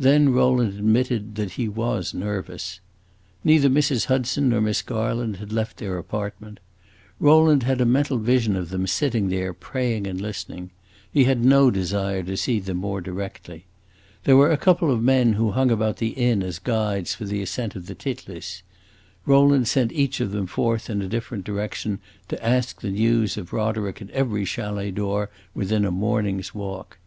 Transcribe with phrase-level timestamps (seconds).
[0.00, 2.80] Then Rowland admitted that he was nervous.
[3.44, 4.06] Neither Mrs.
[4.06, 6.58] Hudson nor Miss Garland had left their apartment;
[7.20, 10.70] Rowland had a mental vision of them sitting there praying and listening;
[11.12, 13.66] he had no desire to see them more directly.
[14.24, 17.40] There were a couple of men who hung about the inn as guides for the
[17.40, 18.64] ascent of the Titlis;
[19.24, 23.52] Rowland sent each of them forth in a different direction, to ask the news of
[23.52, 26.98] Roderick at every chalet door within a morning's walk.